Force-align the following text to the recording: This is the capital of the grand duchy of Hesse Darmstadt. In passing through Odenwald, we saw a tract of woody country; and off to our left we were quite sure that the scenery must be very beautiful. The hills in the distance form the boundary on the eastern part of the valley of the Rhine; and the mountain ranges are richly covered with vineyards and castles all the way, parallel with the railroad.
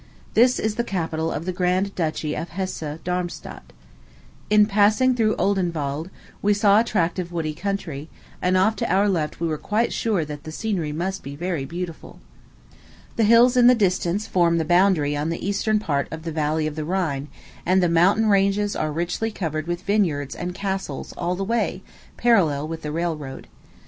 This 0.33 0.57
is 0.57 0.77
the 0.77 0.83
capital 0.83 1.31
of 1.31 1.45
the 1.45 1.51
grand 1.53 1.93
duchy 1.93 2.33
of 2.33 2.49
Hesse 2.49 2.97
Darmstadt. 3.03 3.71
In 4.49 4.65
passing 4.65 5.13
through 5.13 5.35
Odenwald, 5.37 6.09
we 6.41 6.55
saw 6.55 6.79
a 6.79 6.83
tract 6.83 7.19
of 7.19 7.31
woody 7.31 7.53
country; 7.53 8.09
and 8.41 8.57
off 8.57 8.75
to 8.77 8.91
our 8.91 9.07
left 9.07 9.39
we 9.39 9.47
were 9.47 9.59
quite 9.59 9.93
sure 9.93 10.25
that 10.25 10.43
the 10.43 10.51
scenery 10.51 10.91
must 10.91 11.21
be 11.21 11.35
very 11.35 11.65
beautiful. 11.65 12.17
The 13.15 13.25
hills 13.25 13.55
in 13.55 13.67
the 13.67 13.75
distance 13.75 14.25
form 14.25 14.57
the 14.57 14.65
boundary 14.65 15.15
on 15.15 15.29
the 15.29 15.47
eastern 15.47 15.77
part 15.77 16.07
of 16.09 16.23
the 16.23 16.31
valley 16.31 16.65
of 16.65 16.75
the 16.75 16.83
Rhine; 16.83 17.27
and 17.63 17.79
the 17.83 17.87
mountain 17.87 18.25
ranges 18.27 18.75
are 18.75 18.91
richly 18.91 19.29
covered 19.29 19.67
with 19.67 19.83
vineyards 19.83 20.33
and 20.33 20.55
castles 20.55 21.13
all 21.15 21.35
the 21.35 21.43
way, 21.43 21.83
parallel 22.17 22.67
with 22.67 22.81
the 22.81 22.91
railroad. 22.91 23.45